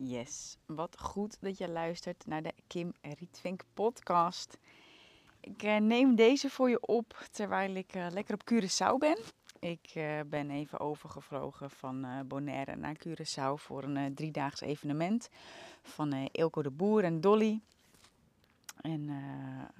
[0.00, 4.58] Yes, wat goed dat je luistert naar de Kim Rietvink podcast.
[5.40, 9.18] Ik eh, neem deze voor je op terwijl ik uh, lekker op Curaçao ben.
[9.58, 15.28] Ik uh, ben even overgevlogen van Bonaire naar Curaçao voor een driedaags evenement
[15.82, 17.60] van Ilko de Boer en Dolly.
[18.80, 19.10] En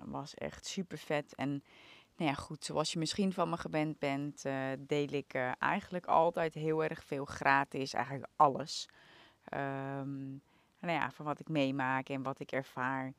[0.05, 1.35] was echt super vet.
[1.35, 1.49] En
[2.17, 4.43] nou ja, goed, zoals je misschien van me gewend bent,
[4.79, 8.89] deel ik eigenlijk altijd heel erg veel gratis, eigenlijk alles.
[9.55, 10.43] Um,
[10.81, 13.13] nou ja, van wat ik meemaak en wat ik ervaar.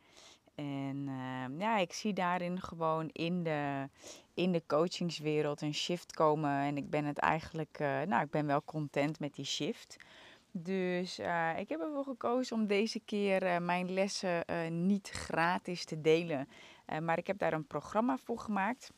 [0.55, 3.89] En uh, ja, ik zie daarin gewoon in de,
[4.33, 6.61] in de coachingswereld een shift komen.
[6.61, 9.97] En ik ben het eigenlijk, uh, nou, ik ben wel content met die shift.
[10.51, 14.43] Dus uh, ik heb ervoor gekozen om deze keer uh, mijn lessen
[14.85, 16.47] niet gratis te delen.
[17.01, 18.91] maar ik heb daar een programma voor gemaakt.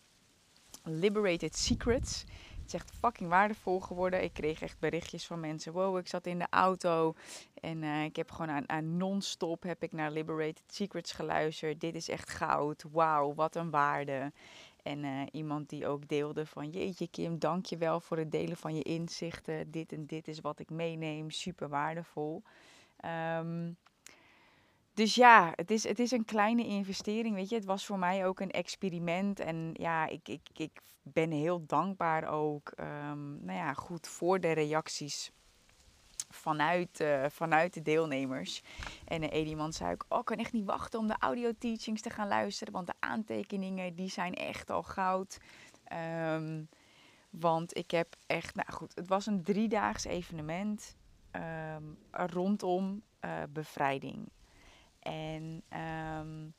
[0.84, 2.26] Liberated Secrets
[2.74, 4.24] echt fucking waardevol geworden.
[4.24, 5.74] Ik kreeg echt berichtjes van mensen.
[5.74, 7.16] Wow, ik zat in de auto
[7.62, 11.80] en uh, ik heb gewoon aan, non-stop heb ik naar Liberated Secrets geluisterd.
[11.80, 12.86] Dit is echt goud.
[12.92, 14.32] Wauw, wat een waarde.
[14.84, 18.58] En uh, iemand die ook deelde van jeetje Kim, dank je wel voor het delen
[18.58, 19.72] van je inzichten.
[19.72, 21.30] Dit en dit is wat ik meeneem.
[21.30, 22.44] Super waardevol.
[23.38, 23.78] Um,
[24.94, 27.56] dus ja, het is, het is een kleine investering, weet je.
[27.56, 29.40] Het was voor mij ook een experiment.
[29.40, 34.52] En ja, ik, ik, ik ben heel dankbaar ook, um, nou ja, goed voor de
[34.52, 35.32] reacties
[36.30, 38.62] vanuit, uh, vanuit de deelnemers.
[39.06, 42.28] En uh, zei ook, oh, ik kan echt niet wachten om de audio-teachings te gaan
[42.28, 42.74] luisteren.
[42.74, 45.38] Want de aantekeningen, die zijn echt al goud.
[46.34, 46.70] Um,
[47.30, 50.96] want ik heb echt, nou goed, het was een driedaags evenement
[51.76, 54.30] um, rondom uh, bevrijding.
[55.02, 55.64] En
[56.20, 56.54] um,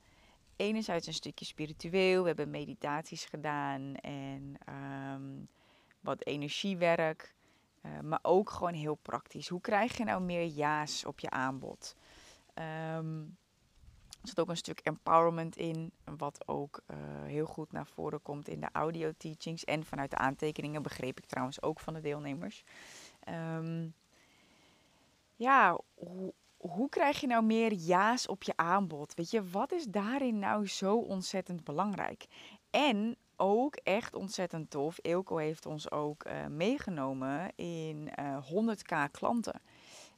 [0.56, 2.20] enerzijds een stukje spiritueel.
[2.20, 5.48] We hebben meditaties gedaan en um,
[6.00, 7.34] wat energiewerk.
[7.82, 9.48] Uh, maar ook gewoon heel praktisch.
[9.48, 11.96] Hoe krijg je nou meer ja's op je aanbod?
[12.54, 13.36] Um,
[14.20, 18.48] er zit ook een stuk empowerment in, wat ook uh, heel goed naar voren komt
[18.48, 19.64] in de audio teachings.
[19.64, 22.64] En vanuit de aantekeningen begreep ik trouwens ook van de deelnemers.
[25.36, 29.14] Ja, hoe, hoe krijg je nou meer ja's op je aanbod?
[29.14, 32.26] Weet je, wat is daarin nou zo ontzettend belangrijk?
[32.70, 34.98] En ook echt ontzettend tof.
[35.00, 39.60] Eelco heeft ons ook uh, meegenomen in uh, eh, 100k klanten.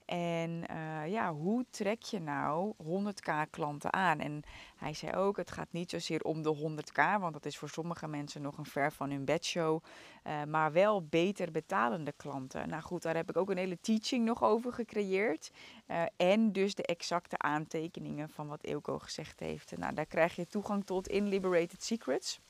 [0.04, 4.20] En uh, ja, hoe trek je nou 100k klanten aan?
[4.20, 4.42] En
[4.76, 8.06] hij zei ook, het gaat niet zozeer om de 100k, want dat is voor sommige
[8.06, 9.82] mensen nog een ver van hun bedshow.
[10.26, 12.69] Uh, maar wel beter betalende klanten.
[12.69, 15.50] Nou goed, daar heb ik ook een hele teaching nog over gecreëerd.
[15.87, 19.76] Uh, en dus de exacte aantekeningen van wat Eelco gezegd heeft.
[19.76, 22.41] Nou, daar krijg je toegang tot in Liberated Secrets.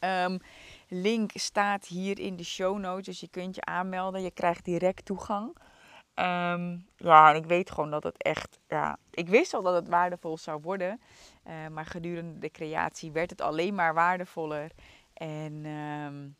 [0.00, 0.38] Um,
[0.88, 4.22] link staat hier in de show notes, dus je kunt je aanmelden.
[4.22, 5.56] Je krijgt direct toegang.
[6.14, 9.88] Um, ja, en ik weet gewoon dat het echt, ja, ik wist al dat het
[9.88, 11.00] waardevol zou worden.
[11.46, 14.70] Uh, maar gedurende de creatie werd het alleen maar waardevoller.
[15.12, 16.36] En um,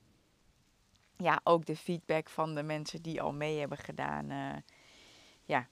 [1.17, 4.31] ja, ook de feedback van de mensen die al mee hebben gedaan.
[4.31, 4.57] Uh,
[5.45, 5.67] ja,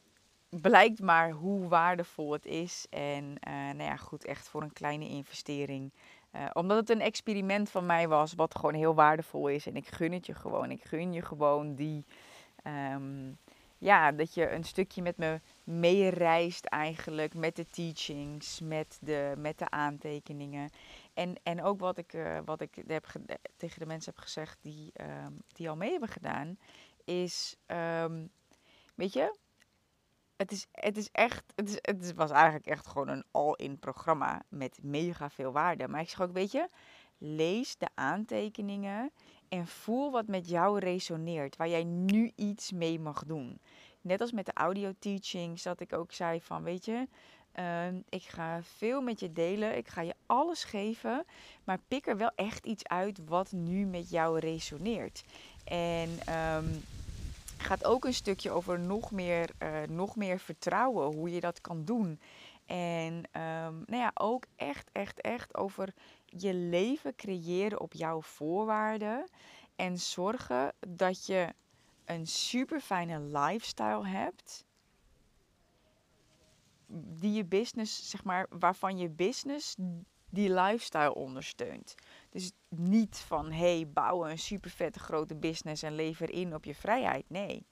[0.48, 2.86] blijkt maar hoe waardevol het is.
[2.90, 5.92] En uh, nou ja, goed, echt voor een kleine investering.
[6.52, 9.66] omdat het een experiment van mij was, wat gewoon heel waardevol is.
[9.66, 10.70] En ik gun het je gewoon.
[10.70, 12.04] Ik gun je gewoon die.
[12.94, 13.38] Um,
[13.78, 19.58] ja, dat je een stukje met me meereist eigenlijk met de teachings, met de, met
[19.58, 20.70] de aantekeningen.
[21.14, 23.06] En, en ook wat ik, uh, wat ik heb
[23.56, 26.58] tegen de mensen heb gezegd die, um, die al mee hebben gedaan,
[27.04, 28.30] is, um,
[28.94, 29.38] weet je,
[30.36, 34.42] het is, het is echt, het, is, het was eigenlijk echt gewoon een all-in programma
[34.48, 35.88] met mega veel waarde.
[35.88, 36.68] Maar ik zeg ook, weet je,
[37.18, 39.10] lees de aantekeningen
[39.48, 43.60] en voel wat met jou resoneert, waar jij nu iets mee mag doen.
[44.00, 47.08] Net als met de audio teachings, dat ik ook zei van, weet je,
[47.58, 51.24] uh, ik ga veel met je delen, ik ga je alles geven,
[51.64, 55.24] maar pik er wel echt iets uit wat nu met jou resoneert.
[55.64, 56.10] En
[56.56, 56.84] um,
[57.56, 61.84] gaat ook een stukje over nog meer, uh, nog meer vertrouwen, hoe je dat kan
[61.84, 62.20] doen.
[62.66, 65.94] En um, nou ja, ook echt, echt, echt over
[66.36, 69.28] je leven creëren op jouw voorwaarden.
[69.76, 71.54] En zorgen dat je
[72.04, 74.66] een super fijne lifestyle hebt.
[76.90, 79.76] Die je business, zeg maar, waarvan je business
[80.30, 81.94] die lifestyle ondersteunt.
[82.30, 86.74] Dus niet van hey, bouw een super vette grote business en lever in op je
[86.74, 87.30] vrijheid.
[87.30, 87.66] Nee.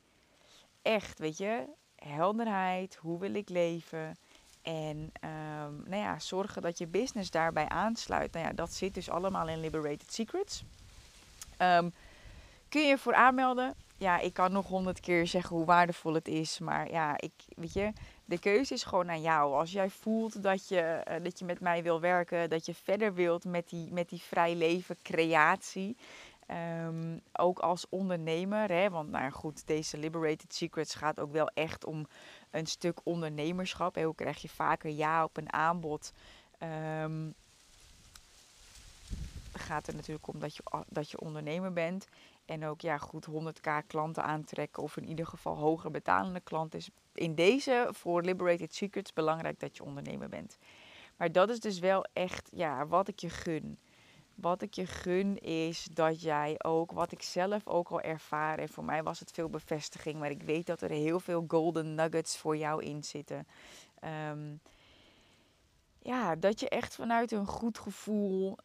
[0.83, 4.17] Echt, weet je, helderheid, hoe wil ik leven?
[4.67, 8.33] En um, nou ja, zorgen dat je business daarbij aansluit.
[8.33, 10.65] Nou ja, dat zit dus allemaal in Liberated Secrets.
[11.63, 11.93] Um,
[12.69, 13.75] kun je voor aanmelden.
[13.99, 16.59] ja, ik kan nog honderd keer zeggen hoe waardevol het is.
[16.59, 17.93] Maar ja, ik, weet je,
[18.25, 19.55] de keuze is gewoon aan jou.
[19.55, 23.15] Als jij voelt dat je, eh, dat je met mij wil werken, dat je verder
[23.15, 25.97] wilt met die, met die vrij leven creatie.
[26.47, 31.85] Ehm, ook als ondernemer, hè, want nou goed, deze Liberated Secrets gaat ook wel echt
[31.85, 32.07] om
[32.51, 33.95] een stuk ondernemerschap.
[33.95, 34.03] Hè.
[34.03, 36.13] Hoe krijg je vaker ja op een aanbod?
[37.03, 37.35] Um,
[39.53, 42.07] gaat er natuurlijk om dat je, dat je ondernemer bent.
[42.45, 46.91] En ook ja, goed 100k klanten aantrekken of in ieder geval hoger betalende klanten is
[47.15, 50.59] in deze voor Liberated Secrets belangrijk dat je ondernemer bent.
[51.17, 53.79] Maar dat is dus wel echt ja, wat ik je gun.
[54.37, 58.69] Wat ik je gun is dat jij ook, wat ik zelf ook al ervaar, en
[58.69, 62.37] voor mij was het veel bevestiging, maar ik weet dat er heel veel golden nuggets
[62.39, 63.47] voor jou in zitten.
[64.01, 64.55] Ehm,
[65.99, 68.57] ja, dat je echt vanuit een goed gevoel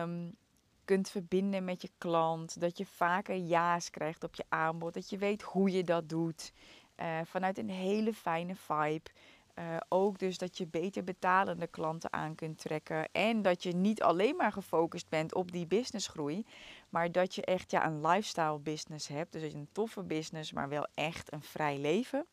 [0.00, 0.36] um,
[0.84, 2.60] kunt verbinden met je klant.
[2.60, 4.94] Dat je vaker ja's krijgt op je aanbod.
[4.94, 6.52] Dat je weet hoe je dat doet.
[6.96, 9.10] Uh, vanuit een hele fijne vibe.
[9.58, 13.08] Uh, ook dus dat je beter betalende klanten aan kunt trekken.
[13.12, 16.46] En dat je niet alleen maar gefocust bent op die businessgroei.
[16.88, 19.32] Maar dat je echt ja, een lifestyle business hebt.
[19.32, 22.26] Dus een toffe business, maar wel echt een vrij leven.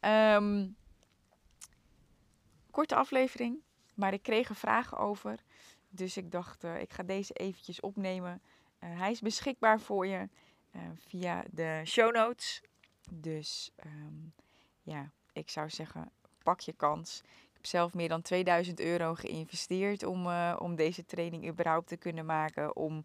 [0.00, 0.76] Um,
[2.70, 3.62] korte aflevering.
[3.94, 5.38] Maar ik kreeg er vragen over.
[5.88, 8.42] Dus ik dacht, uh, ik ga deze eventjes opnemen.
[8.80, 10.28] Uh, hij is beschikbaar voor je
[10.98, 12.62] via de show notes.
[13.10, 14.32] Dus um,
[14.82, 16.10] ja, ik zou zeggen,
[16.46, 17.22] pak je kans.
[17.24, 20.26] Ik heb zelf meer dan 2000 euro geïnvesteerd om,
[20.58, 22.76] om deze training überhaupt te kunnen maken.
[22.76, 23.04] Om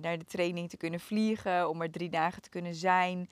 [0.00, 3.30] naar de training te kunnen vliegen, om er drie dagen te kunnen zijn,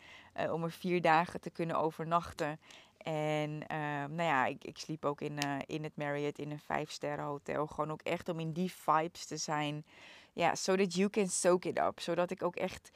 [0.51, 2.59] om er vier dagen te kunnen overnachten.
[3.03, 7.25] En uh, nou ja, ik, ik sliep ook in, in het Marriott in een vijfsterren
[7.25, 7.67] hotel.
[7.67, 9.85] Gewoon ook echt om in die vibes te zijn.
[10.33, 12.01] Ja, so that you can soak it up.
[12.01, 12.91] Zodat ik ook echt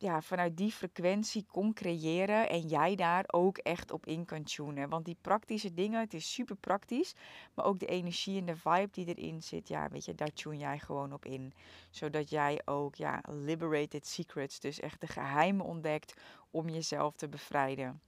[0.00, 4.88] ja, vanuit die frequentie kon creëren en jij daar ook echt op in kan tunen.
[4.88, 7.14] Want die praktische dingen, het is super praktisch,
[7.54, 10.56] maar ook de energie en de vibe die erin zit, ja, weet je, daar tune
[10.56, 11.52] jij gewoon op in.
[11.90, 16.14] Zodat jij ook, ja, liberated secrets, dus echt de geheimen ontdekt
[16.50, 18.00] om jezelf te bevrijden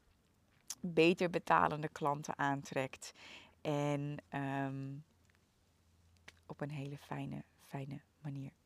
[0.80, 3.12] beter betalende klanten aantrekt.
[3.60, 5.04] En um,
[6.46, 8.61] op een hele fijne, fijne manier.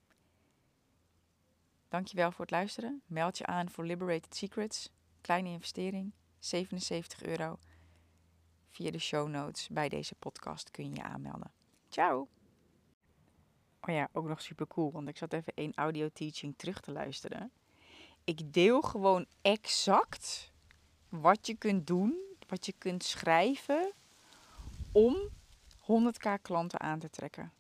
[1.88, 3.02] Dankjewel voor het luisteren.
[3.06, 4.90] Meld je aan voor Liberated Secrets.
[5.20, 7.58] Kleine investering, 77 euro.
[8.70, 11.50] Via de show notes bij deze podcast kun je je aanmelden.
[11.88, 12.28] Ciao!
[13.80, 16.92] Oh ja, ook nog super cool, want ik zat even één audio teaching terug te
[16.92, 17.52] luisteren.
[18.24, 20.52] Ik deel gewoon exact
[21.08, 23.92] wat je kunt doen, wat je kunt schrijven
[24.92, 25.28] om
[25.80, 27.52] 100k klanten aan te trekken.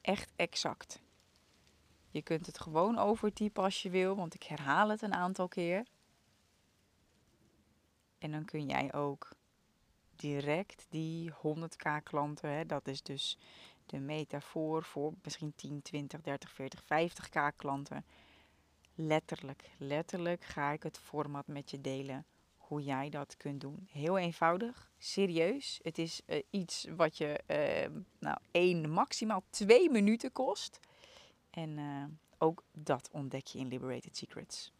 [0.00, 1.02] Echt exact.
[2.14, 5.86] Je kunt het gewoon overtypen als je wil, want ik herhaal het een aantal keer.
[8.18, 9.28] En dan kun jij ook
[10.16, 13.38] direct die 100k klanten, hè, dat is dus
[13.86, 18.04] de metafoor voor misschien 10, 20, 30, 40, 50k klanten
[18.94, 22.26] letterlijk, letterlijk ga ik het format met je delen
[22.56, 23.88] hoe jij dat kunt doen.
[23.90, 25.80] Heel eenvoudig, serieus.
[25.82, 30.80] Het is uh, iets wat je uh, nou, één, maximaal twee minuten kost.
[31.54, 32.04] En uh,
[32.38, 34.72] ook dat ontdek je in Liberated Secrets.